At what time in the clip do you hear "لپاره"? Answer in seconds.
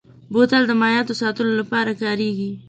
1.61-1.91